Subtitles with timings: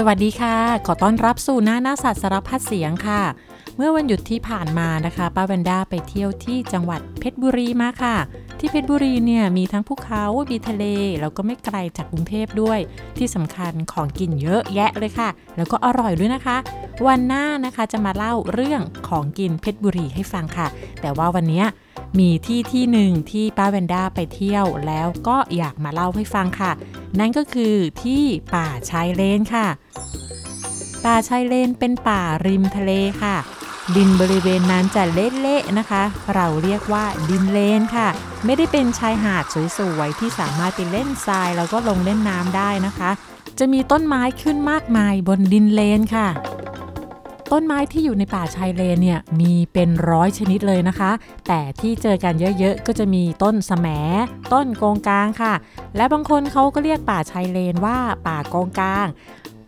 [0.00, 3.22] สวัสดีค่ะ ขอต้อนรับสู่หน้าหน้าสัตว์สารพัดเสียงค่ะ
[3.76, 8.16] เมื่อวันหยุดที่ผ่านมานะคะ ป้าแวนด้าไปเที่ยวที่จังหวัดเพชรบุรีมาค่ะ
[8.58, 10.84] ที่เพชรบุรีเนี่ยมีทั้งภูเขา มีทะเล
[11.20, 12.78] แล้วก็ไม่ไกลจากกรุงเทพด้วย
[13.18, 16.56] ที่สำคัญของกินเยอะแยะเลยค่ะ แล้วก็อร่อยด้วยนะคะ
[17.06, 20.66] วันหน้านะคะจะมาเล่าเรื่องของกินเพชรบุรีให้ฟังค่ะ
[21.00, 21.62] แต่ว่าวันนี้
[22.18, 26.72] มีที่ที่หนึ่งที่ป้าแวนด้าไปเที่ยวแล้วก็อยากมาเล่าให้ฟังค่ะ
[27.18, 28.22] นั่นก็คือที่
[28.54, 29.66] ป่าชายเลนค่ะ
[31.04, 33.36] ป่าชายเลนเป็นป่าริมทะเลค่ะ
[33.96, 36.02] ดินบริเวณนั้นจะเละๆนะคะ
[36.34, 38.08] เราเรียกว่าดินเลนค่ะ
[38.44, 39.44] ไม่ได้เป็นชายหาด
[39.78, 43.10] สวยๆที่สามารถไปเล่นทรายแล้วก็ลงเล่นน้ำได้นะคะ
[43.58, 46.28] จะมีต้นไม้ขึ้นมากมายบนดินเลนค่ะ
[47.52, 51.10] ต้นไม้ที่อยู่ในป่าชายเลนเนี่ยมีเป็นร้อยชนิดเลยนะคะ
[51.48, 53.86] แต่ที่เจอกันเยอะๆ ก็จะมีต้นสแหม
[54.52, 55.54] ต้นโกงกลางค่ะ
[55.96, 59.06] และบางคนเขาก็เรียกป่าชายเลนว่าป่าโกงกลาง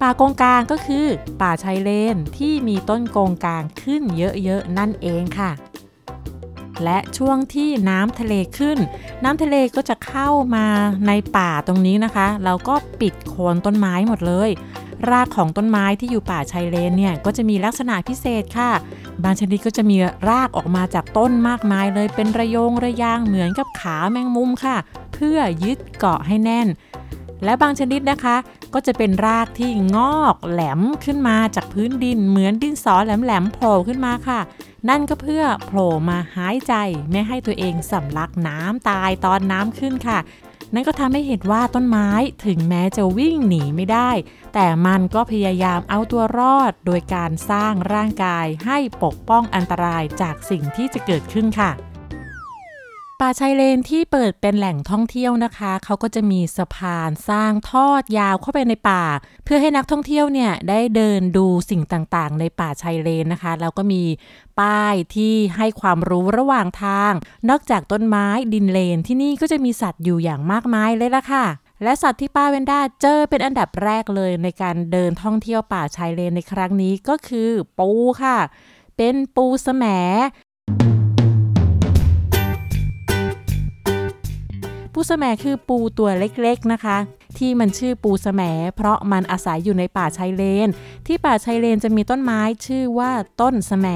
[0.00, 1.06] ป่าโกงกลางก็คือ
[1.42, 5.50] ป่าชายเลนที่มีต้นโกงกลางขึ้นเยอะๆ นั่นเองค่ะ
[6.84, 8.78] และช่วงที่น้ำทะเลขึ้น
[9.24, 10.66] น้ำทะเลก็จะเข้ามา
[11.06, 14.50] ในป่าตรงนี้นะคะ เราก็ปิดโคนต้นไม้หมดเลย
[15.10, 18.70] รากของต้นไม้ที่อยู่ป่าชายเลนเนี่ยก็จะมีลักษณะพิเศษค่ะ
[19.24, 19.96] บางชนิดก็จะมี
[20.28, 24.76] รากออกมาจากต้นมากมายเลยเป็นระยงระยางเหมือนกับขาแมงมุมค่ะ
[25.14, 26.68] เพื่อยึดเกาะให้แน่น
[27.44, 28.36] และบางชนิดนะคะ
[28.74, 34.40] ก็จะเป็นรากที่งอกแหลมขึ้นมาจากพื้นดิน เหมือนดินสอแหลมๆโผล่ขึ้นมาค่ะ
[34.88, 36.74] นั่นก็เพื่อโผล่มาหายใจ
[37.10, 40.18] ไม่ให้ตัวเองสำลักน้ำตายตอนน้ำขึ้นค่ะ
[40.74, 42.08] นั่นก็ทำให้เห็นว่าต้นไม้
[42.46, 44.10] ถึงแม้จะวิ่งหนีไม่ได้
[44.54, 51.70] แต่มันก็พยายามเอาตัวรอด โดยการสร้างร่างกายให้ปกป้องอันตรายจากสิ่งที่จะเกิดขึ้นค่ะ
[53.24, 59.04] ป่าชายเลนที่เปิดเป็นแหล่งท่องเที่ยวนะคะ เขาก็จะมีสะพานสร้างทอดยาวเข้าไปในป่า
[59.44, 64.02] เพื่อให้นักท่องเที่ยวเนี่ยได้เดินดูสิ่งต่างๆ ในป่าชายเลนนะคะ แล้วก็มี
[64.60, 67.12] ป้ายที่ให้ความรู้ระหว่างทาง
[67.48, 71.46] นอกจากต้นไม้ดินเลนที่นี่ก็จะมีสัตว์อยู่อย่างมากมายเลยล่ะค่ะ
[71.82, 77.90] และสัตว์ที่ป้าเวนด้าเจอเป็นอันดับแรกเลยในการเดินท่องเที่ยวป่าชายเลนในครั้งนี้ก็คือปู
[78.22, 78.38] ค่ะ
[78.96, 79.84] เป็นปูแสม
[84.92, 86.96] ปูสแสมคือปูตัวเล็กๆนะคะ
[87.38, 88.42] ที่มันชื่อปูสแสม
[88.76, 90.68] เพราะมันอาศัยอยู่ในป่าชายเลน
[91.06, 93.86] ที่ป่าชายเลนจะมีต้นไม้ชื่อว่าต้นสแสม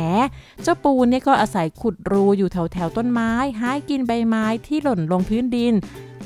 [0.62, 5.74] เจ้าปูเนี่ยก็อาศัยขุดรูอยู่แถวๆต้นไม้หากินใบไม้ที่หล่นลงพื้นดิน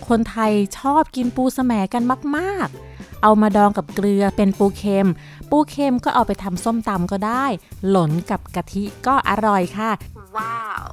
[0.09, 2.03] คนไทยชอบกินปูสแสมกัน
[2.37, 5.09] มากๆเอามาดองกับเกลือเป็นปูเค็ม
[5.51, 7.45] ปูเค็มก็เอาไปทำส้มตำก็ได้
[7.89, 9.91] หล่นกับกะทิก็อร่อยค่ะ
[10.37, 10.85] ว้าว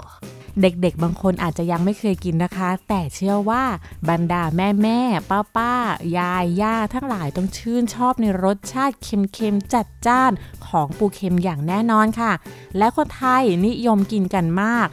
[0.61, 3.63] เด็กๆ บางคนอาจจะยังไม่เคยกินนะคะ แต่เชื่อว่า
[4.09, 5.73] บรรดาแม่แม่ป้าป้า
[6.17, 10.31] ยายย่าทั้งหลายต้องชื่นชอบในรสชาติเค็มๆ จัดจ้าน
[10.67, 12.31] ของปูเค็มอย่างแน่นอนค่ะ
[12.77, 14.87] และคนไทยนิยมกินกันมาก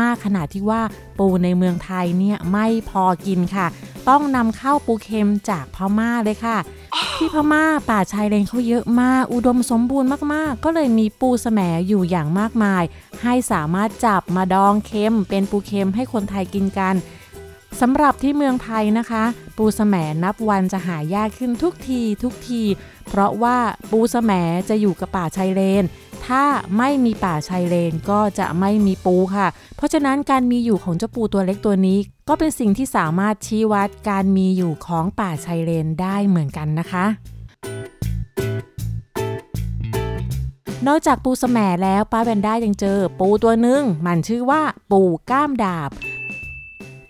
[0.00, 0.82] มากขนาดที่ว่า
[1.18, 3.66] ปูในเมืองไทยเนี่ยไม่พอกินค่ะ
[4.08, 6.58] ต้องนำเข้าปูเค็มจากพม่าเลยค่ะ
[7.16, 12.82] ที่พม่าป่าชายเลนเขาเยอะมาก อุดมสมบูรณ์มากๆ ก็เลยมีปูแสมอยู่อย่างมากมาย
[13.22, 16.94] ให้สามารถจับมาดองเค็ม เป็นปูเค็มให้คนไทยกินกัน
[17.80, 19.24] สำหรับที่เมืองไทยนะคะ
[19.56, 22.62] ปูแสมนับวันจะหายากขึ้นทุกทีทุกที
[23.08, 23.56] เพราะว่า
[23.90, 24.32] ปูแสม
[24.68, 25.84] จะอยู่กับป่าชายเลน
[26.26, 26.44] ถ้า
[26.78, 37.04] ไม่มีป่าชายเลนก็จะไม่มีปูค่ะ เพราะฉะนั้นการมีอยู่ของเจ้าปูตัวเล็กตัวนี้ ก็เป็นสิ่งที่สามารถชี้วัดการมีอยู่ของป่าชายเลนได้เหมือนกันนะคะ
[40.86, 45.00] นอกจากปูแสมแล้วป้าแวนด้ายังเจอ ปูตัวหนึ่งมันชื่อว่าปู
[45.30, 45.90] ก้ามดาบ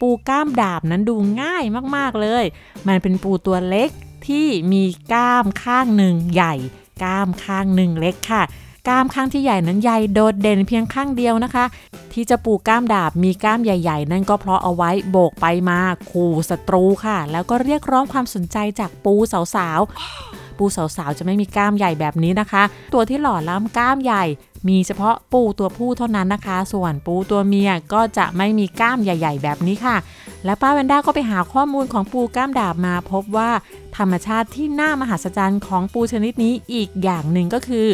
[0.01, 1.65] ปูก้ามดาบนั้นดูง่าย
[1.97, 2.45] มากๆเลย
[2.87, 3.91] มันเป็นปูตัวเล็ก
[4.27, 6.55] ที่มีก้ามข้างหนึ่งใหญ่
[7.03, 8.43] ก้ามข้างหนึ่งเล็กค่ะ
[8.89, 11.65] ก้ามข้างที่ใหญ่นั้นใหญ่โดดเด่นเพียงข้างเดียวนะคะ
[12.13, 15.79] ที่จะปูก้ามดาบมีก้ามใหญ่ ๆ นั่นก็เพราะเอาไว้โบกไปมา
[16.11, 22.63] ขู่ศัตรูค่ะ แล้วก็เรียกร้องความสนใจจากปูสาวๆ ปูสาวๆ จะไม่มีก้ามใหญ่แบบนี้นะคะ
[22.95, 24.25] ตัวที่หล่อล้ำก้ามใหญ่
[24.69, 29.97] มีเฉพาะปูตัวผู้เท่านั้นนะคะ ส่วนปูตัวเมียก็จะไม่มีก้ามใหญ่ ๆ แบบนี้ค่ะ
[30.45, 33.51] และป้าแวนด้าก็ไปหาข้อมูลของปูก้ามดาบมาพบว่า
[33.97, 37.87] ธรรมชาติที่น่ามหัศจรรย์ของปูชนิดนี้อีกอย่างหนึ่งก็คือ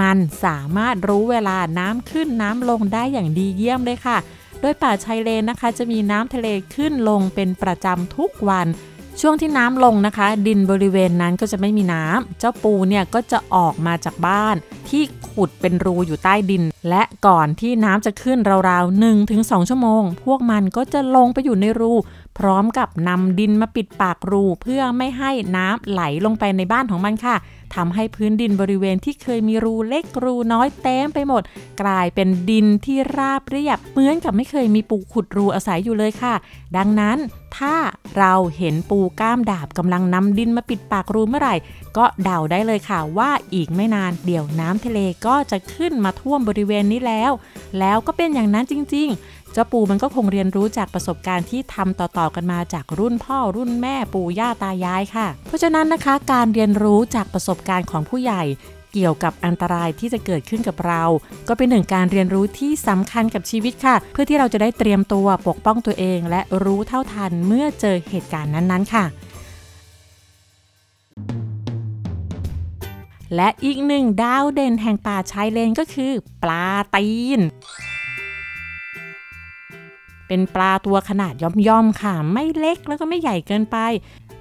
[0.00, 4.18] มันสามารถรู้เวลาน้ำขึ้นน้ำลงได้อย่างดีเยี่ยมเลยค่ะ
[4.60, 8.66] โดยป่าชายเลนนะคะ จะมีน้ำทะเลขึ้นลงเป็นประจำทุกวัน
[9.20, 14.56] ช่วงที่น้ำลงนะคะ ดินบริเวณนั้นก็จะไม่มีน้ำเจ้าปูเนี่ยก็จะออกมาจากบ้าน
[14.88, 18.38] ที่ขุดเป็นรูอยู่ใต้ดิน และก่อนที่น้ำจะขึ้น
[18.68, 21.92] ราวๆ1-2 ชั่วโมง พวกมันก็จะลงไปอยู่ในรู
[22.38, 27.36] พร้อมกับนำดินมาปิดปากรูเพื่อไม่ให้น้ำไหลลงไปในบ้านของมันค่ะ
[27.74, 31.42] ทำให้พื้นดินบริเวณที่เคยมีรูเล็กรูน้อยเต็มไปหมด
[31.82, 36.34] กลายเป็นดินที่ราบเรียบเหมือนกับไม่เคยมีปูขุดรูอาศัยอยู่เลยค่ะ
[36.76, 37.18] ดังนั้น
[37.56, 37.76] ถ้า
[38.18, 41.56] เราเห็นปูก้ามดาบกำลังนำดินมาปิดปากรูเมื่อไหร่
[41.96, 47.32] ก็เดาได้เลยค่ะว่าอีกไม่นานเดี๋ยวน้ำทะเลก็จะขึ้นมาท่วมบริเวณนี้แล้ว
[47.78, 58.42] แล้วก็เป็นอย่างนั้นจริง ๆ เจ้าปูมันก็คงเรียนรู้จากประสบการณ์ที่ทำต่อๆกันมาจากรุ่นพ่อรุ่นแม่ปู่ย่าตายายค่ะ เพราะฉะนั้นนะคะการเรียนรู้จากประสบการณ์ของผู้ใหญ่
[58.92, 61.02] เกี่ยวกับอันตรายที่จะเกิดขึ้นกับเรา
[61.48, 69.04] ก็เป็นหนึ่งการเรียนรู้ที่สำคัญกับชีวิตค่ะ เพื่อที่เราจะได้เตรียมตัวปกป้องตัวเอง และรู้เท่าทันเมื่อเจอเหตุการณ์นั้นๆค่ะ
[73.36, 76.12] และอีกหนึ่งดาวเด่นแห่งป่าชายเลนก็คือ
[76.42, 77.06] ปลาตี
[77.38, 77.40] น
[80.32, 81.34] เป็นปลาตัวขนาด
[81.68, 83.76] ย่อมๆค่ะ ไม่เล็กแล้วก็ไม่ใหญ่เกินไป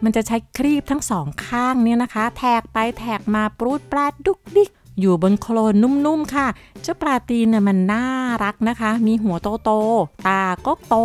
[0.03, 5.73] มันจะใช้ครีบทั้งสองข้างเนี่ยนะคะ แทกไปแทกมาปรูดปลาดุกดิกอยู่บนโคลน
[6.05, 6.47] นุ่มๆค่ะ
[6.81, 8.05] เจ้าปลาตีนเนี่ยมันน่า
[8.43, 10.95] รักนะคะ มีหัวโตๆ ตาก็โต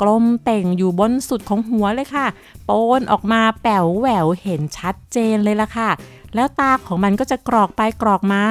[0.00, 2.26] กลมเต่งอยู่บนสุดของหัวเลยค่ะ
[2.64, 5.90] โปนออกมาแป๋วแหววเห็นชัดเจนเลยล่ะค่ะ
[6.34, 8.42] แล้วตาของมันก็จะกรอกไปกรอกมา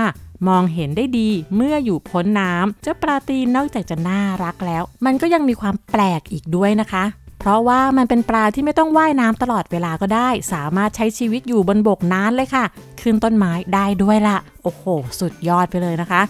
[0.48, 7.04] มองเห็นได้ดีเมื่ออยู่พ้นน้ำเจ้าปลาตีนนอกจากจะน่ารักแล้ว มันก็ยังมีความแปลกอีกด้วยนะคะ
[7.40, 12.66] เพราะว่ามันเป็นปลาที่ไม่ต้องว่ายน้ำตลอดเวลาก็ได้ สามารถใช้ชีวิตอยู่บนบกนานเลยค่ะ
[13.02, 14.84] ขึ้นต้นไม้ได้ด้วยละโอ้โห
[15.20, 16.22] สุดยอดไปเลยนะคะ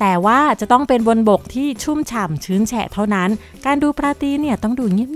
[0.00, 3.30] แต่ว่าจะต้องเป็นบนบกที่ชุ่มฉ่ำชื้นแฉะเท่านั้น
[3.66, 5.10] การดูปลาตีเนี่ยต้องดูเงียบ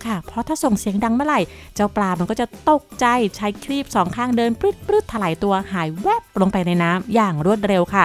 [0.00, 1.40] ๆค่ะ เพราะถ้าส่งเสียงดังเมื่อไหร่
[1.74, 3.06] เจ้าปลามันก็จะตกใจ
[3.36, 8.04] ใช้คลีบสองข้างเดินปลื้ดปลื้ดถลายตัวหายแวบลงไปในน้ำอย่างรวดเร็วค่ะ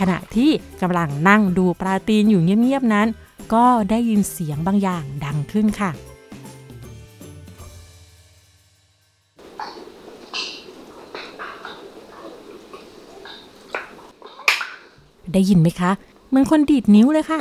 [0.00, 0.50] ขณะที่
[0.82, 3.08] กำลังนั่งดูปลาตีนอยู่เงียบๆนั้น
[3.54, 5.90] ก็ได้ยินเสียงบางอย่างดังขึ้นค่ะ
[15.32, 15.90] ได้ยินไหมคะ
[16.28, 17.40] เหมือนคนดีดนิ้วเลยค่ะ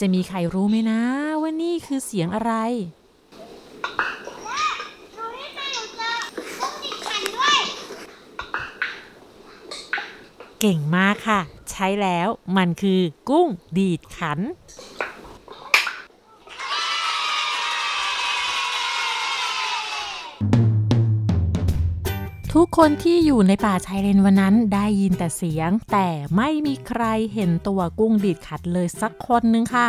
[0.00, 1.00] จะมีใครรู้ไหมนะ
[1.42, 2.52] ว่านี่คือเสียงอะไร
[10.60, 13.48] เก่งมากค่ะ ใช้แล้วมันคือกุ้ง
[13.78, 14.38] ดีดขัน
[22.56, 27.02] ทุกคนที่อยู่ในป่าชายเลนวันนั้นได้ยินแต่เสียง แต่ไม่มีใคร
[27.34, 29.88] เห็นตัวกุ้งดีดขัดเลยสักคนนึงค่ะ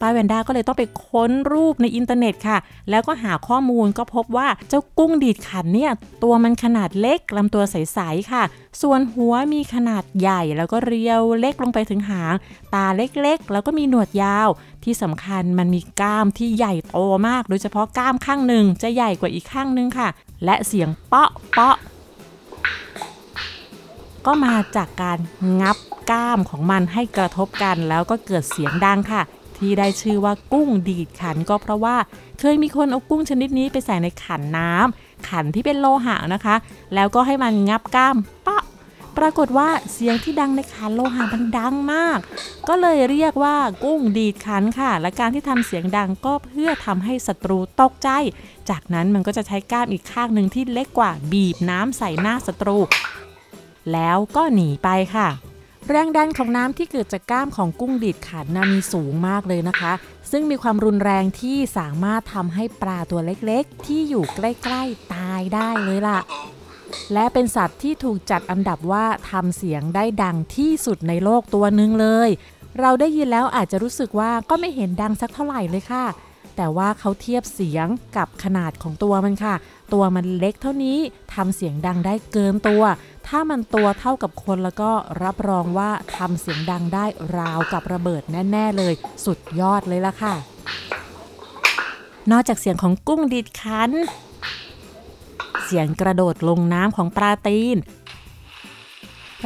[0.00, 2.58] ป้าแวนด้าก็เลยต้องไปค้นรูปในอินเทอร์เน็ตค่ะ
[2.90, 5.92] แล้วก็หาข้อมูลก็พบว่าเจ้ากุ้งดีดขันเนี่ย
[6.22, 8.42] ตัวมันขนาดเล็กลำตัวใส ๆ ค่ะ
[8.82, 12.34] ส่วนหัวมีขนาดใหญ่แล้วก็เรียวเล็กลงไปถึงหาง
[12.74, 14.48] ตาเล็กๆ แล้วก็มีหนวดยาว
[14.84, 16.98] ที่สำคัญมันมีกล้ามที่ใหญ่โต
[17.28, 20.08] มาก โดยเฉพาะกล้ามข้างหนึ่งจะใหญ่กว่าอีกข้างนึงค่ะ
[20.44, 21.76] และเสียงเปาะเปาะ
[24.26, 25.18] ก็มาจากการ
[25.60, 25.76] งับ
[26.10, 29.22] ก้ามของมันให้กระทบกันแล้วก็เกิดเสียงดังค่ะ
[29.56, 31.96] ที่ได้ชื่อว่ากุ้งดีดขันก็เพราะว่า
[32.40, 36.56] เคยมีคนเอากุ้งชนิดนี้ไปใส่ในขันน้ำขันที่เป็นโลหะนะคะ
[36.94, 38.58] แล้วก็ให้มันงับก้ามปะ
[39.18, 42.18] ปรากฏว่าเสียงที่ดังในขันโลหะมันดังมาก
[42.68, 48.08] ก็เลยเรียกว่ากุ้งดีดขันค่ะ และการที่ทำเสียงดังก็เพื่อทำให้ศัตรูตกใจ
[48.70, 52.78] จากนั้นมันก็จะใช้ก้ามอีกข้างหนึ่งที่เล็กกว่าบีบน้ำใส่หน้าศัตรู
[53.92, 55.28] แล้วก็หนีไปค่ะ
[55.90, 59.92] แรงดันของน้ำที่เกิดจากก้ามของกุ้งดีดขันนะมีสูงมากเลยนะคะ
[60.30, 66.20] ซึ่งมีความรุนแรงที่สามารถทำให้ปลาตัวเล็กๆ ที่อยู่ใกล้ๆตายได้เลยล่ะ
[67.12, 72.28] และเป็นสัตว์ที่ถูกจัดอันดับว่าทำเสียงได้ดังที่สุดในโลกตัวหนึ่งเลย
[72.80, 76.04] เราได้ยินแล้วอาจจะรู้สึกว่าก็ไม่เห็นดังสักเท่าไหร่เลยค่ะ
[76.56, 79.54] แต่ว่าเขาเทียบเสียงกับขนาดของตัวมันค่ะ
[79.92, 80.98] ตัวมันเล็กเท่านี้
[81.34, 82.82] ทำเสียงดังได้เกินตัว
[83.28, 84.90] ถ้ามันตัวเท่ากับคนแล้วก็
[85.22, 87.04] รับรองว่าทำเสียงดังได้
[87.38, 90.34] ราวกับระเบิดแน่ ๆ เลย สุดยอดเลยล่ะค่ะ
[92.30, 93.90] นอกจากเสียงของกุ้งดีดคัน
[95.64, 97.76] เสียงกระโดดลงน้ำของปลาตีน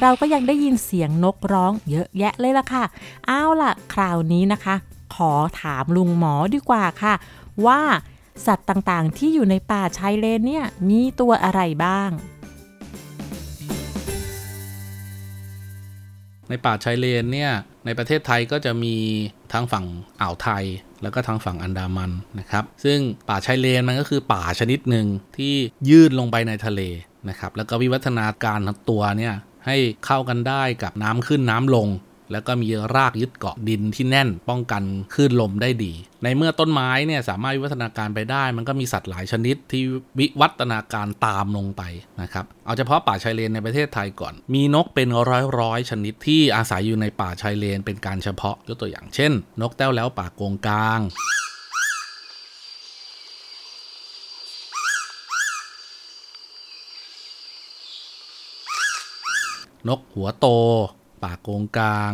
[0.00, 2.84] เราก็ยังได้ยินเสียงนกร้องเยอะแยะเลยล่ะค่ะ
[3.26, 4.74] เอาล่ะ คราวนี้นะคะ
[5.14, 7.14] ขอถามลุงหมอดีกว่าค่ะ
[7.66, 7.80] ว่า
[8.46, 12.10] สัตว์ต่างๆ ที่อยู่ในป่าชายเลนเนี่ยมีตัวอะไรบ้าง
[16.50, 17.52] ในป่าชายเลนเนี่ย
[17.86, 18.96] ในประเทศไทยก็จะมี
[19.52, 19.84] ทั้งฝั่ง
[20.20, 20.64] อ่าวไทย
[21.02, 25.54] แล้วก็ทางฝั่งอันดามันนะครับ ซึ่งป่าชายเลนมันก็คือป่าชนิดหนึ่งที่
[25.88, 26.80] ยืดลงไปในทะเล
[27.28, 28.58] นะครับ แล้วก็วิวัฒนาการ
[28.90, 29.34] ตัวเนี่ย
[29.66, 29.76] ให้
[30.06, 31.88] เข้ากันได้กับน้ำขึ้นน้ำลง
[32.32, 34.82] แล้วก็มีรากยึดเกาะดินที่แน่นป้องกัน
[35.14, 35.92] คลื่นลมได้ดี
[36.24, 39.82] ในเมื่อต้นไม้เนี่ยสามารถวิวัฒนาการไปได้ มันก็มีสัตว์หลายชนิดที่
[40.18, 41.82] วิวัฒนาการตามลงไป
[42.20, 51.00] นะครับเอาเฉพาะป่าชายเลนในประเทศไทยก่อน มีนกเป็นร้อยร้อยชนิดที่อาศัยอยู่ในป่าชายเลนเป็นการเฉพาะยกตัวอย่างเช่น นกแต้วแล้วป่าโกงกลาง
[59.88, 60.46] นกหัวโต
[61.22, 62.12] ป่าโกงกลาง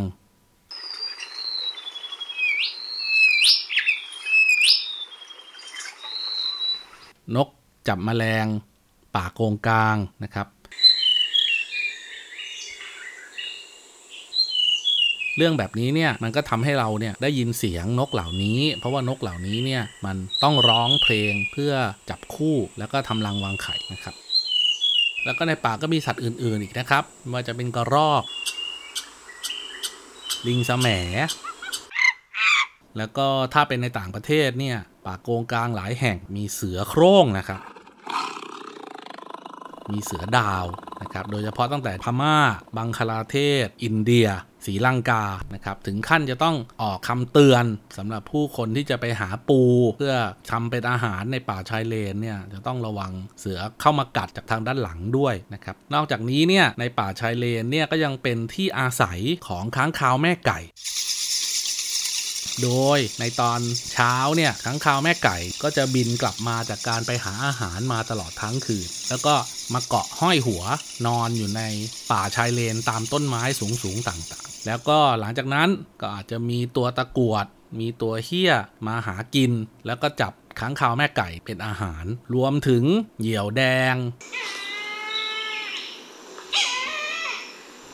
[7.37, 7.49] นก
[7.89, 8.47] จับแมลง
[9.15, 10.47] ป่าโกงกลางนะครับ
[15.37, 21.73] เรื่องแบบนี้เนี่ยมันก็ทำให้เราเนี่ยได้ยินเสียงนกเหล่านี้ เพราะว่านกเหล่านี้เนี่ยมันต้องร้องเพลงเพื่อ
[22.11, 24.15] จับคู่แล้วก็ทำรังวางไข่นะครับ
[25.25, 28.23] แล้วก็ในป่าก็มีสัตว์อื่น ๆ อีกนะครับไม่ว่าจะเป็นกระรอก
[30.49, 30.89] ลิงสแหม
[32.99, 37.61] แล้วก็ถ้าเป็นในต่างประเทศเนี่ยป่าโกงกลางหลายแห่งมีเสือโคร่งนะครับ
[39.91, 40.65] มีเสือดาว
[41.03, 42.37] นะครับ โดยเฉพาะตั้งแต่พม่า
[42.77, 44.29] บังคลาเทศ อินเดีย
[44.67, 47.65] ศรีลังกานะครับถึงขั้นจะต้องออกคำเตือน
[47.99, 49.61] สำหรับผู้คนที่จะไปหาปู
[49.97, 50.15] เพื่อ
[50.51, 59.19] ทำเป็นอาหารในป่าชายเลนเนี่ยจะต้องระวังเสือเข้ามากัดจากทางด้านหลังด้วยนะครับนอกจากนี้เนี่ยในป่าชายเลนเนี่ยก็ยังเป็นที่อาศัย
[59.49, 60.61] ของค้างคาวแม่ไก่
[62.65, 63.61] โดยในตอน
[63.93, 69.35] เช้าเนี่ยค้างคาวแม่ไก่ก็จะบินกลับมาจากการไปหาอาหารมาตลอดทั้งคืน แล้วก็
[69.75, 70.63] มาเกาะห้อยหัว
[71.07, 71.63] นอนอยู่ใน
[72.11, 73.43] ป่าชายเลนตามต้นไม้
[73.83, 75.69] สูงๆต่างๆ แล้วก็หลังจากนั้น
[76.01, 77.47] ก็อาจจะมีตัวตะกรวด
[77.81, 78.53] มีตัวเหี้ย
[78.87, 79.53] มาหากิน
[79.87, 82.05] แล้วก็จับค้างคาวแม่ไก่เป็นอาหาร
[82.35, 82.85] รวมถึง
[83.21, 83.95] เหยี่ยวแดง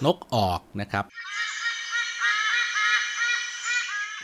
[0.05, 1.07] นกออกนะครับ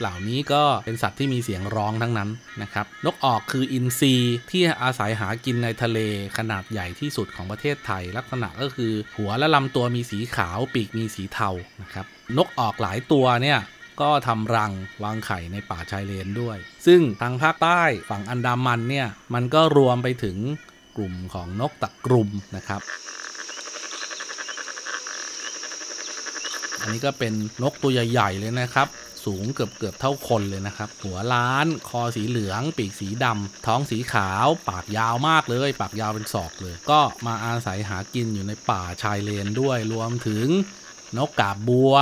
[0.00, 2.30] เหล่านี้ก็เป็นสัตว์ที่มีเสียงร้องทั้งนั้น
[2.62, 4.14] นะครับ นกออกคืออินทรี
[4.50, 5.98] ที่อาศัยหากินในทะเล
[6.36, 11.50] ขนาดใหญ่ที่สุดของประเทศไทย ลักษณะก็คือ หัวและลำตัวมีสีขาวปีกมีสีเทา
[11.82, 12.06] นะครับ
[12.36, 13.58] นกออกหลายตัวเนี่ย
[14.00, 16.56] ก็ทำรังวางไข่ในป่าชายเลนด้วย
[16.86, 20.36] ซึ่งทางภาคใต้ฝั่งอันดามันเนี่ย มันก็รวมไปถึง
[20.96, 22.80] กลุ่มของนกตะกรุมนะครับ
[26.80, 27.32] อันนี้ก็เป็น
[27.62, 28.88] นกตัวใหญ่ๆเลยนะครับ
[29.24, 40.46] สูงเกือบเกือบเท่าคนเลยนะครับ หัวล้าน คอสีเหลือง ปีกสีดำท้องสีขาว ปากยาวมากเลย ปากยาวเป็นศอกเลย ก็มาอาศัยหากินอยู่ในป่าชายเลนด้วย รวมถึง
[41.16, 41.94] นกกาบบัว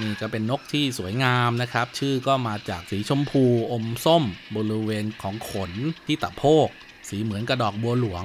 [0.00, 4.24] นี่ก็เป็นนกที่สวยงามนะครับ ชื่อก็มาจากสีชมพูอมส้ม
[4.56, 5.72] บริเวณของขน
[6.06, 6.68] ที่ตะโพก
[7.08, 8.24] สีเหมือนกระดอกบัวหลวง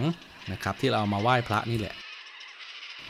[0.52, 1.96] นะครับ ที่เรามาไหว้พระนี่แหละ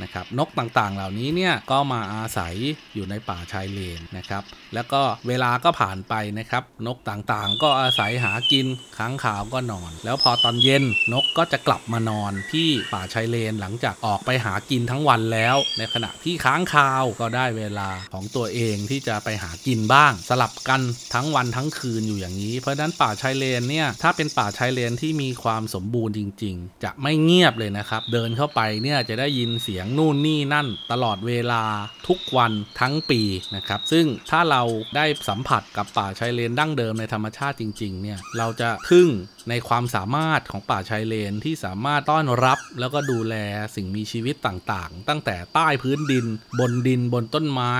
[0.04, 2.56] นะครับนกต่างๆ เหล่านี้เนี่ยก็มาอาศัย
[2.96, 8.66] อยู่ในป่าชายเลนนะครับ แล้วก็เวลาก็ผ่านไปนะครับ นกต่างๆ ก็อาศัยหากิน
[8.98, 20.82] ค้างคาวก็นอน แล้วพอตอนเย็นนกก็จะกลับมานอนที่ป่าชายเลนหลังจากออกไปหากินทั้งวันแล้ว ในขณะที่ค้างคาวก็ได้เวลาของตัวเองที่จะไปหากินบ้าง สลับกัน
[21.14, 31.64] ทั้งวันทั้งคืนอยู่อย่างนี้ เพราะฉะนั้นป่าชายเลนเนี่ยถ้าเป็นป่าชายเลนที่มีความสมบูรณ์จริง ๆ จะไม่เงียบเลยนะครับ เดินเข้าไปเนี่ยจะได้ยินเสียงนู่นนี่นั่นตลอดเวลา
[32.08, 33.22] ทุกวันทั้งปี
[33.56, 34.62] นะครับซึ่งถ้าเรา
[34.96, 39.10] ได้สัมผัสกับป่าชายเลนดั้งเดิมในธรรมชาติจริงๆเนี่ยเราจะทึ่ง
[39.50, 43.36] ในความสามารถของป่าชายเลนที่สามารถต้อนรับแล้วก็ดูแล
[43.76, 46.26] สิ่งมีชีวิตต่างๆ ตั้งแต่ใต้พื้นดิน
[46.60, 47.74] บนดินบนต้นไม้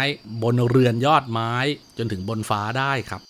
[0.44, 1.54] บนเรือนยอดไม้
[1.98, 3.22] จนถึงบนฟ้าได้ครับ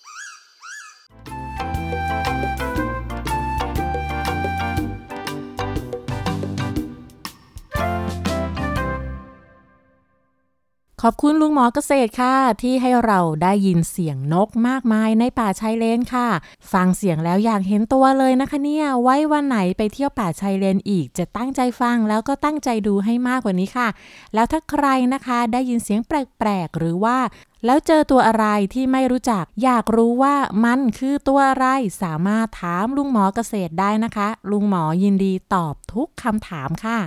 [11.04, 16.28] ขอบคุณลุงหมอเกษตรค่ะ ที่ให้เราได้ยินเสียงนกมากมายในป่าชายเลนค่ะ
[16.72, 23.88] ฟังเสียงแล้วอยากเห็นตัวเลยนะคะเนี่ย ไว้วันไหนไปเที่ยวป่าชายเลนอีก จะตั้งใจฟังแล้วก็ตั้งใจดูให้มากกว่านี้ค่ะ
[24.34, 27.18] แล้วถ้าใครนะคะได้ยินเสียงแปลกๆหรือว่า
[27.66, 31.66] แล้วเจอตัวอะไรที่ไม่รู้จัก อยากรู้ว่ามันคือตัวอะไร
[32.04, 37.00] สามารถถามลุงหมอเกษตรได้นะคะ ลุงหมอยินดีตอบทุกคำถามค่ะ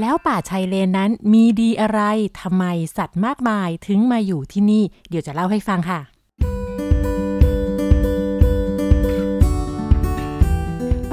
[0.00, 2.00] แล้วป่าชายเลนนั้นมีดีอะไร
[2.40, 2.64] ทำไม
[2.96, 6.00] สัตว์มากมายถึงมาอยู่ที่นี่ เดี๋ยวจะเล่าให้ฟังค่ะ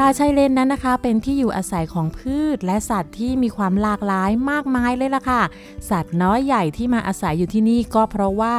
[0.02, 5.42] ป่าชายเลนนั้นนะคะ เป็นที่อยู่อาศัยของพืช และสัตว์ที่มีความหลากหลายมากมายเลยล่ะค่ะ
[5.90, 8.56] สัตว์น้อยใหญ่ที่มาอาศัยอยู่ที่นี่ก็เพราะว่า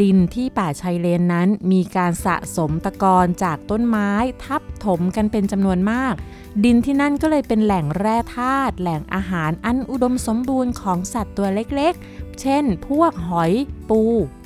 [0.00, 4.10] ดินที่ป่าชายเลนนั้น มีการสะสมตะกอนจากต้นไม้
[4.44, 6.14] ทับถมกันเป็นจำนวนมาก
[6.64, 13.52] ดินที่นั่นก็เลยเป็นแหล่งแร่ธาตุแหล่งอาหารอันอุดมสมบูรณ์ของสัตว์ตัวเล็กๆ เช่น พวกหอย
[13.88, 14.00] ปู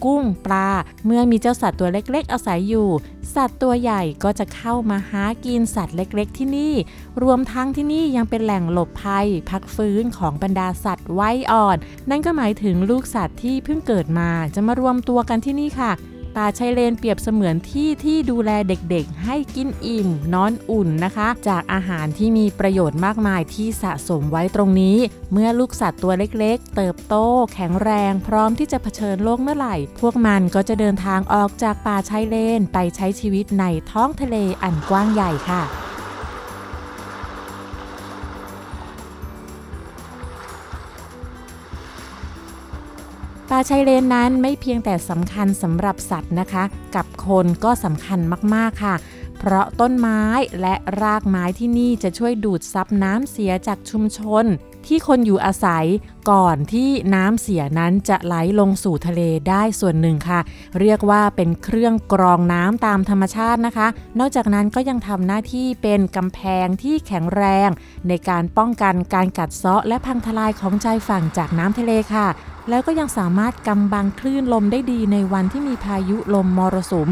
[0.05, 0.69] กุ้ง ปลา
[1.05, 2.89] เมื่อมีเจ้าสัตว์ตัวเล็กๆ อาศัยอยู่
[3.35, 6.75] สัตว์ตัวใหญ่ก็จะเข้ามาหากินสัตว์เล็กๆ ที่นี่
[7.23, 11.77] รวมทั้งที่นี่ยังเป็นแหล่งหลบภัย พักฟื้นของบรรดาสัตว์ไว้อ่อน
[12.11, 15.93] นั่นก็หมายถึงลูกสัตว์ที่เพิ่งเกิดมาจะมารวมตัวกันที่นี่ค่ะ
[16.37, 24.97] ป่าชายเลนเปรียบเสมือนที่ที่ดูแลเด็กๆ ให้กินอิ่ม นอนอุ่นนะคะ จากอาหารที่มีประโยชน์มากมายที่สะสมไว้ตรงนี้
[25.33, 27.15] เมื่อลูกสัตว์ตัวเล็กๆ เติบโต
[27.55, 35.63] แข็งแรง พร้อมที่จะเผชิญโลกเมื่อไหร่ พวกมันก็จะเดินทางออกจากป่าชายเลน ไปใช้ชีวิตในท้องทะเลอันกว้างใหญ่ค่ะ
[43.51, 48.19] ป่าชายเลนนั้นไม่เพียงแต่สำคัญสำหรับสัตว์นะคะ กับคนก็สำคัญ
[48.55, 48.95] มากๆค่ะ
[49.39, 50.21] เพราะต้นไม้
[50.61, 54.45] และรากไม้ที่นี่จะช่วยดูดซับน้ำเสียจากชุมชน
[54.87, 55.85] ที่คนอยู่อาศัย
[56.31, 60.41] ก่อนที่น้ำเสียนั้นจะไหลลงสู่ทะเลได้ส่วนหนึ่งค่ะ
[60.81, 63.87] เรียกว่าเป็นเครื่องกรองน้ำตามธรรมชาตินะคะ
[64.19, 67.69] นอกจากนั้นก็ยังทำหน้าที่เป็นกำแพงที่แข็งแรง
[68.09, 72.27] ในการป้องกันการกัดเซาะและพังทลายของชายฝั่งจากน้ำทะเลค่ะ
[72.71, 77.11] แล้วก็ยังสามารถกำบังคลื่นลมได้ดีในวันที่มีพายุลมมรสุม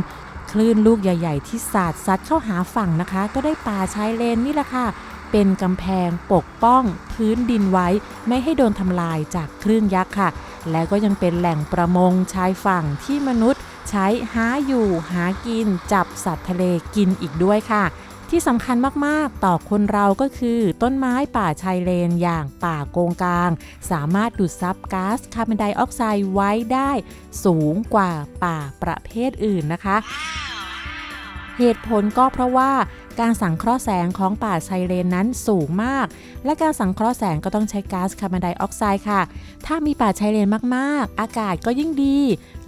[0.53, 4.87] คลื่นลูกใหญ่ ๆ ที่สาดซัดเข้าหาฝั่งนะคะ ก็ได้ป่าชายเลนนี่แหละค่ะ
[5.33, 7.89] เป็นกำแพงปกป้องพื้นดินไว้
[8.29, 10.29] ไม่ให้โดนทำลายจากคลื่นยักษ์ค่ะ
[10.71, 17.85] และก็ยังเป็นแหล่งประมงชายฝั่งที่มนุษย์ ใช้หาอยู่หากิน จับสัตว์ทะเลกินอีกด้วยค่ะ
[18.31, 23.51] ที่สำคัญมาก ๆ ต่อคนเราก็คือ ต้นไม้ป่าชายเลนอย่างป่าโกงกลาง
[23.91, 26.91] สามารถดูดซับก๊าซคาร์บอนไดออกไซด์ไว้ได้
[27.45, 28.11] สูงกว่า
[28.45, 29.97] ป่าประเภทอื่นนะคะ
[31.59, 32.71] เหตุผลก็เพราะว่า
[33.21, 36.07] การสังเคราะห์แสงของป่าชายเลนนั้นสูงมาก
[36.45, 39.21] และการสังเคราะห์แสงก็ต้องใช้ก๊าซคาร์บอนไดออกไซด์ค่ะ
[39.67, 42.19] ถ้ามีป่าชายเลนมากๆ อากาศก็ยิ่งดี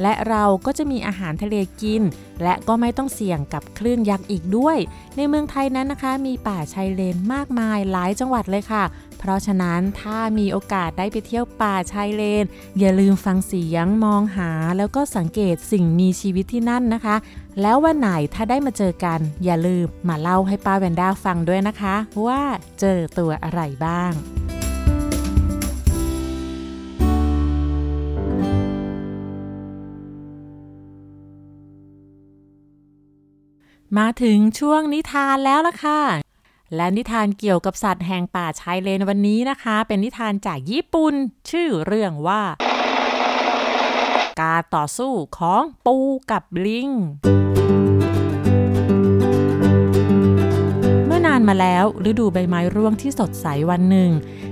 [0.02, 2.02] และเราก็จะมีอาหารทะเลกิน
[2.42, 4.78] และก็ไม่ต้องเสี่ยงกับคลื่นยักษ์อีกด้วย
[5.16, 8.85] ในเมืองไทยนั้นนะคะ มีป่าชายเลนมากมายหลายจังหวัดเลยค่ะ
[9.18, 12.44] เพราะฉะนั้นถ้ามีโอกาสได้ไปเที่ยวป่าชายเลน
[12.78, 17.16] อย่าลืมฟังเสียงมองหาแล้วก็สังเกตสิ่งมีชีวิตที่นั่นนะคะ
[17.62, 22.42] แล้ววันไหนถ้าได้มาเจอกัน อย่าลืมมาเล่าให้ป้าแวนด้าฟังด้วยนะคะ ว่า
[22.80, 24.12] เจอตัวอะไรบ้าง
[33.98, 36.00] มาถึงช่วงนิทานแล้วล่ะค่ะ
[36.76, 41.14] และนิทานเกี่ยวกับสัตว์แห่งป่าชายเลนวันนี้นะคะ เป็นนิทานจากญี่ปุ่น
[41.50, 42.42] ชื่อเรื่องว่า
[44.40, 45.96] การต่อสู้ของปู
[46.30, 46.90] กับลิง
[51.06, 54.10] เมื่อนานมาแล้วฤดูใบไม้ร่วงที่สดใสวันหนึ่ง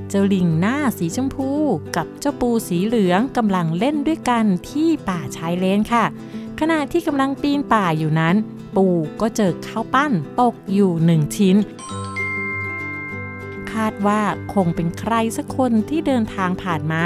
[0.08, 1.50] เจ้าลิงหน้าสีชมพู
[1.96, 6.04] กับเจ้าปูสีเหลืองกำลังเล่นด้วยกันที่ป่าชายเลนค่ะ
[6.60, 8.34] ขณะที่กำลังปีนป่าอยู่นั้น
[8.76, 8.86] ปู
[9.20, 11.56] ก็เจอข้าวปั้นตกอยู่หนึ่งชิ้น
[13.72, 14.20] คาดว่า
[14.54, 17.04] คงเป็นใครสักคนที่เดินทางผ่านมา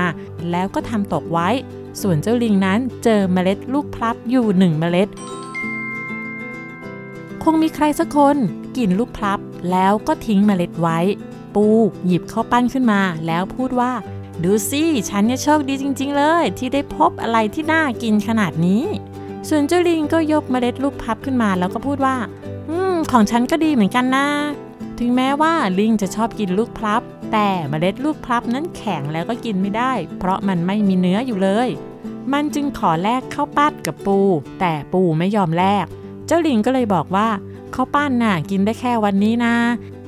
[0.51, 1.49] แล้วก็ทำตกไว้
[2.03, 5.09] ส่วนเจ้าลิงนั้นเจอเมล็ดลูกพลับอยู่หนึ่งเมล็ด
[7.43, 8.37] คงมีใครสักคน
[8.77, 10.99] กินลูกพลับแล้วก็ทิ้งเมล็ดไว้
[11.55, 11.67] ปู
[12.07, 13.93] หยิบข้าวปั้นขึ้นมาแล้วพูดว่า
[14.45, 18.85] ดูสิฉันเนี่ยโชคดีจริง ๆ เลย ที่ได้พบอะไรที่น่ากินขนาดนี้
[19.49, 22.17] ส่วนเจ้าลิงก็ยกเมล็ดลูกพลับขึ้นมาแล้วก็พูดว่า
[22.69, 24.27] อืม ของฉันก็ดีเหมือนกันนะ
[24.99, 31.69] ถึงแม้ว่าลิงจะชอบกินลูกพลับ แต่เมล็ดลูกพลับนั้นแข็งแล้วก็กินไม่ได้ เพราะมันไม่มีเนื้ออยู่เลย
[32.33, 34.19] มันจึงขอแลกข้าวปั้นกับปู
[34.61, 35.87] แต่ปูไม่ยอมแลก
[36.27, 37.29] เจ้าลิงก็เลยบอกว่า
[37.75, 39.55] ข้าวปั้นน่ะกินได้แค่วันนี้นะ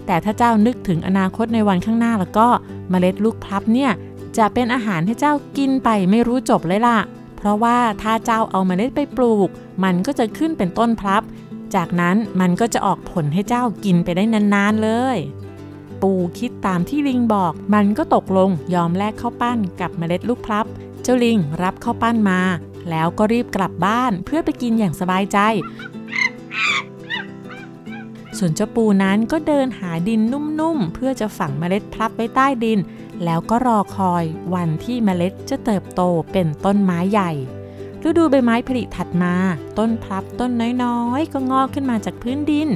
[0.07, 2.49] แต่ถ้าเจ้านึกถึงอนาคตในวันข้างหน้าแล้วก็
[2.91, 3.91] เมล็ดลูกพลับเนี่ย
[4.39, 6.99] จะเป็นอาหารให้เจ้ากินไปไม่รู้จบเลยล่ะ
[7.37, 9.49] เพราะว่าถ้าเจ้าเอาเมล็ดไปปลูก
[9.85, 11.23] มันก็จะขึ้นเป็นต้นพลับ
[11.75, 15.17] จากนั้นมันก็จะออกผลให้เจ้ากินไปได้นานๆเลย
[16.03, 20.67] ปูคิดตามที่ลิงบอก มันก็ตกลงยอมแลกข้าวปั้นกับเมล็ดลูกพลับ
[21.03, 22.41] เจ้าลิงรับข้าวปั้นมา
[22.91, 25.39] แล้วก็รีบกลับบ้านเพื่อไปกินอย่างสบายใจ
[28.39, 32.79] ส่วนเจ้าปูนั้นก็เดินหาดินนุ่มๆ เพื่อจะฝังเมล็ดพลับไว้ใต้ดิน
[33.25, 37.33] แล้วก็รอคอยวันที่เมล็ดจะเติบโตเป็นต้นไม้ใหญ่
[38.07, 39.35] ฤดูใบไม้ผลิถัดมา
[39.79, 40.51] ต้นพลับต้น
[40.85, 42.69] น้อยๆ ก็งอกขึ้นมาจากพื้นดิน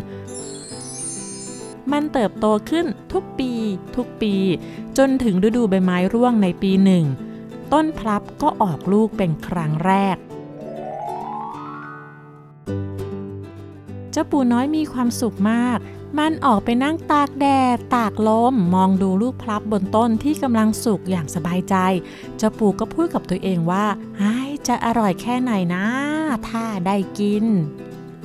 [1.91, 3.53] มันเติบโตขึ้นทุกปี
[3.97, 4.35] ทุกปี
[4.99, 7.05] จนถึงฤดูใบไม้ร่วงในปีหนึ่ง
[7.73, 10.17] ต้นพลับก็ออกลูกเป็นครั้งแรก
[14.11, 15.79] เจ้าปูน้อยมีความสุขมาก
[16.19, 21.75] มันออกไปนั่งตากแดด ตากลม มองดูลูกพลับบนต้นที่กำลังสุกอย่างสบายใจ
[22.37, 23.87] เจ้าปูก็พูดกับตัวเองว่า
[24.19, 24.23] ไอ
[24.67, 25.85] จะอร่อยแค่ไหนนะ
[26.49, 27.45] ถ้าได้กิน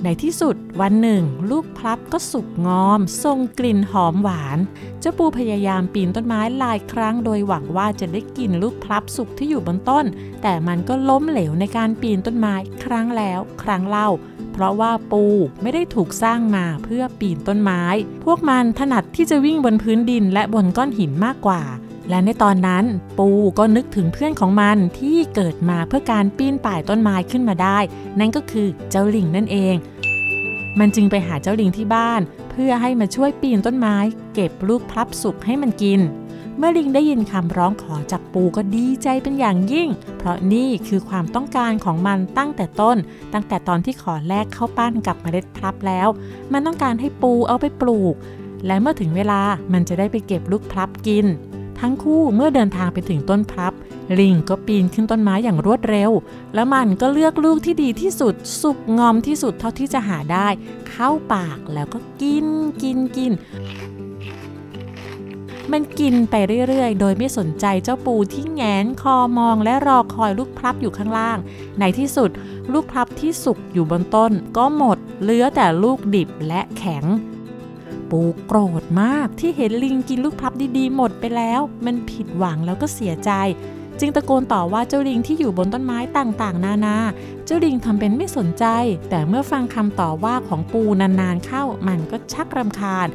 [0.04, 4.58] ในที่สุดวันหนึ่ง ลูกพลับก็สุกงอมส่งกลิ่นหอมหวาน
[5.00, 10.06] เจ้าปูพยายามปีนต้นไม้หลายครั้ง โดยหวังว่าจะได้กินลูกพลับสุกที่อยู่บนต้น
[10.42, 14.10] แต่มันก็ล้มเหลวในการปีนต้นไม้ครั้งแล้ว ครั้งเล่า
[14.54, 15.24] เพราะว่าปู
[15.62, 17.84] ไม่ได้ถูกสร้างมาเพื่อปีนต้นไม้
[18.26, 21.62] พวกมันถนัดที่จะวิ่งบนพื้นดินและบนก้อนหินมากกว่า
[22.10, 22.86] และในตอนนั้น
[23.18, 27.80] ปูก็นึกถึงเพื่อนของมันที่เกิดมาเพื่อการปีนป่ายต้นไม้ขึ้นมาได้
[28.20, 29.76] นั่นก็คือเจ้าลิงนั่นเอง
[30.80, 33.98] มันจึงไปหาเจ้าลิงที่บ้าน เพื่อให้มาช่วยปีนต้นไม้
[34.34, 36.02] เก็บลูกพลับสุกให้มันกิน
[36.58, 42.98] เมื่อลิงได้ยินคำร้องขอจากปูก็ดีใจเป็นอย่างยิ่ง เพราะนี่คือความต้องการของมันตั้งแต่ต้น
[43.34, 46.08] ตั้งแต่ตอนที่ขอแลกเข้าปั้นกับเมล็ดพลับแล้ว
[46.54, 48.16] มันต้องการให้ปูเอาไปปลูก
[48.66, 49.42] และเมื่อถึงเวลา
[49.74, 51.26] มันจะได้ไปเก็บลูกพลับกิน
[51.80, 53.74] ทั้งคู่เมื่อเดินทางไปถึงต้นพลับ
[54.20, 56.12] ลิงก็ปีนขึ้นต้นไม้อย่างรวดเร็ว
[56.54, 60.48] แล้วมันก็เลือกลูกที่ดีที่สุด สุกงอมที่สุดเท่าที่จะหาได้
[60.90, 62.48] เข้าปากแล้วก็กิน
[62.82, 63.32] กินกิน
[65.72, 66.36] มันกินไป
[66.68, 71.38] เรื่อยๆ โดยไม่สนใจเจ้าปูที่แงนคอมองและรอคอยลูกพลับอยู่ข้างล่าง
[71.80, 72.30] ในที่สุด
[72.72, 77.06] ลูกพลับที่สุกอยู่บนต้น ก็หมดเหลือแต่ลูกดิบและแข็ง
[78.12, 83.32] ปูโกรธมากที่เห็นลิงกินลูกพลับดีๆหมดไปแล้ว มันผิดหวังแล้วก็เสียใจ
[84.00, 86.98] จึงตะโกนต่อว่าเจ้าลิงที่อยู่บนต้นไม้ต่างๆ นานา
[87.46, 88.66] เจ้าลิงทำเป็นไม่สนใจ
[89.10, 93.08] แต่เมื่อฟังคำต่อว่าของปูนานๆเข้า มันก็ชักรำคาญ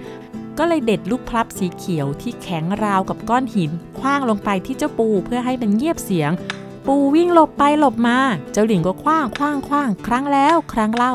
[0.58, 6.30] ก็เลยเด็ดลูกพลับสีเขียวที่แข็งราวกับก้อนหินคว้างลงไปที่เจ้าปูเพื่อให้มันเงียบเสียง
[6.86, 8.18] ปูวิ่งหลบไปหลบมา
[8.52, 11.14] เจ้าหลิงก็คว้างคว้างคว้างครั้งแล้ว ครั้งเล่า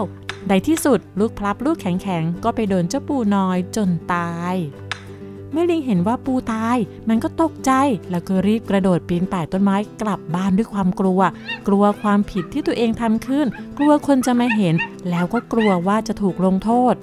[0.50, 4.56] ในที่สุดลูกพลับลูกแข็งๆ ก็ไปโดนเจ้าปูน้อยจนตาย
[5.52, 6.78] เมื่อลิงเห็นว่าปูตาย
[7.10, 7.72] มันก็ตกใจ
[8.12, 11.22] แล้วก็รีบกระโดดปีนป่ายต้นไม้กลับบ้านด้วยความกลัว
[11.68, 14.76] กลัวความผิดที่ตัวเองทำขึ้น กลัวคนจะมาเห็น
[15.10, 16.96] แล้วก็กลัวว่าจะถูกลงโทษ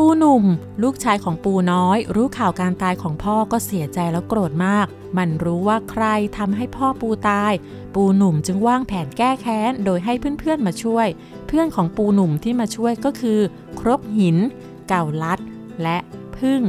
[0.00, 0.44] ปูหนุ่ม
[0.82, 4.86] ลูกชายของปูน้อย รู้ข่าวการตายของพ่อก็เสียใจแล้วโกรธมาก
[5.18, 6.04] มันรู้ว่าใคร
[6.38, 7.52] ทำให้พ่อปูตาย
[7.94, 11.06] ปูหนุ่มจึงวางแผนแก้แค้น โดยให้เพื่อนๆมาช่วย
[11.46, 13.40] เพื่อนของปูหนุ่มที่มาช่วยก็คือ
[13.80, 14.36] ครกหิน
[14.88, 15.38] เก่าลัด
[15.82, 15.98] และ
[16.36, 16.60] พึ่ง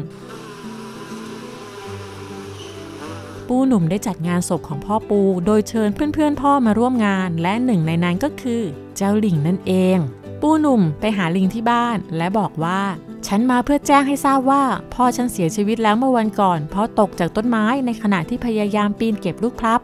[3.47, 8.61] ปูหนุ่มได้จัดงานศพของพ่อปู โดยเชิญเพื่อนๆ พ่อมาร่วมงาน และหนึ่งในนั้นก็คือ
[8.95, 9.97] เจ้าลิงนั่นเอง
[10.41, 12.81] ปูหนุ่มไปหาลิงที่บ้านและบอกว่า
[13.25, 19.81] ฉันมาเพื่อแจ้งให้ทราบว่า พ่อฉันเสียชีวิตแล้วเมื่อวันก่อน เพราะตกจากต้นไม้ในขณะที่พยายามปีนเก็บลูกพลับ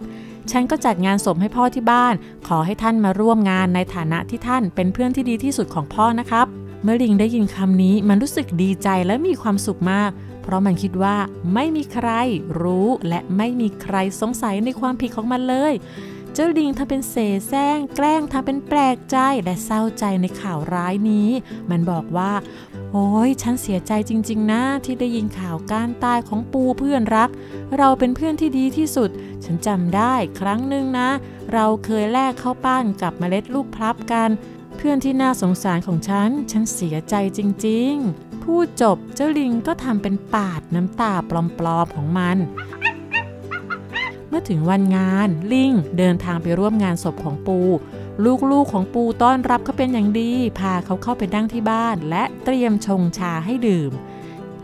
[0.51, 2.13] ฉันก็จัดงานศพให้พ่อที่บ้าน
[2.47, 6.47] ขอให้ท่านมาร่วมงานในฐานะที่ท่านเป็นเพื่อนที่ดีที่สุดของพ่อนะครับ
[6.83, 11.15] เมื่อลิงได้ยินคำนี้มันรู้สึกดีใจและมีความสุขมาก เพราะมันคิดว่า
[11.53, 12.09] ไม่มีใคร
[12.61, 15.73] รู้และไม่มีใครสงสัยในความผิดของมันเลย
[16.35, 17.15] เจ้าลิงทำเป็นเส
[17.47, 21.29] แสร้ง แกล้งทำเป็นแปลกใจและเศร้าใจในข่าวร้ายนี้
[21.69, 22.31] มันบอกว่า
[22.91, 27.29] โอ้ยฉันเสียใจจริง ๆ นะ ที่ได้ยินข่าวการตายของปูเพื่อนรัก
[27.77, 29.09] เราเป็นเพื่อนที่ดีที่สุด
[29.45, 31.09] ฉันจำได้ครั้งหนึ่งนะ
[31.53, 34.29] เราเคยแลกเข้าป้านกับเมล็ดลูกพลับกัน
[34.77, 41.31] เพื่อนที่น่าสงสารของฉัน ฉันเสียใจจริง ๆ พูดจบเจ้าลิงก็ทำเป็นปาดน้ำตาป
[41.65, 42.37] ลอมๆของมัน
[44.35, 47.57] มื่อถึงวันงานลิงเดินทางไปร่วมงานศพของปู
[48.51, 53.91] ลูกๆของปูต้อนรับเขาเป็นอย่างดี พาเขาเข้าไปนั่งที่บ้าน และเตรียมชงชาให้ดื่ม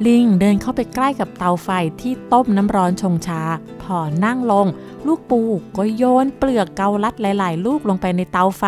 [0.05, 1.69] ลิงเดินเข้าไปใกล้กับเตาไฟ
[2.01, 3.41] ที่ต้มน้ำร้อนชงชา
[3.83, 4.67] พอนั่งลง
[5.07, 5.41] ลูกปู
[5.77, 8.63] ก็โยนเปลือกเกาลัดหลาย ๆ ลูกลงไปในเตาไฟ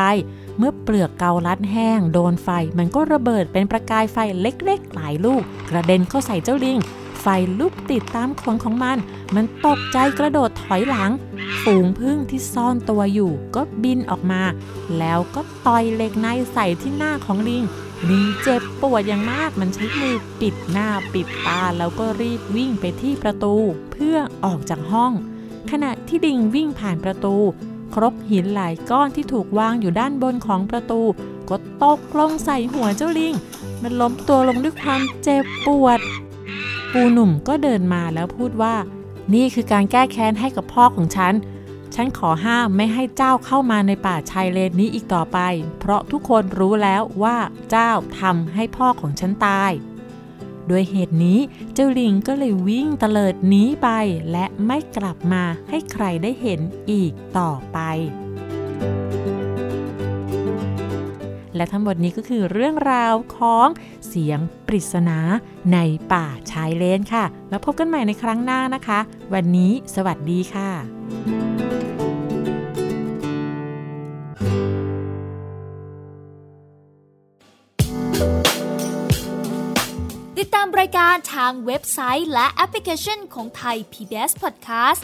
[0.58, 6.80] เมื่อเปลือกเกาลัดแห้ง โดนไฟ มันก็ระเบิดเป็นประกายไฟเล็ก ๆ หลายลูก กระเด็นเข้าใส่เจ้าลิง
[7.22, 7.28] ไฟ
[7.60, 8.98] ลุกติดตามขนของมัน
[9.36, 11.12] มันตกใจกระโดดถอยหลัง
[11.64, 14.44] ฝูงพึ่งที่ซ่อนตัวอยู่ ก็บินออกมา
[14.98, 17.64] แล้วก็ต่อยเหล็กในใส่ที่หน้าของลิง
[18.10, 23.56] ลิงเจ็บปวดอย่างมาก มันใช้มือปิดหน้าปิดตา แล้วก็รีบวิ่งไปที่ประตู
[23.92, 25.12] เพื่อออกจากห้อง
[25.72, 27.36] ขณะที่ลิงวิ่งผ่านประตู
[27.94, 31.02] ครกหินหลายก้อนที่ถูกวางอยู่ด้านบนของประตู
[31.50, 33.34] ก็ตกลงใส่หัวเจ้าลิง
[33.82, 36.00] มันล้มตัวลงด้วยความเจ็บปวด
[36.96, 38.76] ปูหนุ่มก็เดินมาแล้วพูดว่า
[39.34, 41.34] นี่คือการแก้แค้นให้กับพ่อของฉัน
[41.96, 45.40] ฉันขอห้ามไม่ให้เจ้าเข้ามาในป่าชายเลนนี้อีกต่อไป
[45.80, 47.38] เพราะทุกคนรู้แล้วว่า
[47.70, 49.72] เจ้าทำให้พ่อของฉันตาย
[50.70, 51.40] ด้วยเหตุนี้
[51.74, 53.88] เจ้าลิงก็เลยวิ่งเตลิดหนีไป
[54.32, 56.60] และไม่กลับมาให้ใครได้เห็น
[56.92, 57.80] อีกต่อไป
[61.62, 63.68] และทั้งหมดนี้ก็คือเรื่องราวของ
[64.08, 65.20] เสียงปริศนา
[65.74, 65.78] ใน
[66.14, 69.00] ป่าชายเลนค่ะ แล้วพบกันใหม่ในครั้งหน้านะคะ
[69.34, 70.70] วันนี้สวัสดีค่ะ
[80.38, 85.04] ติดตามรายการทางเว็บไซต์และแอปพลิเคชันของไทย PBS Podcast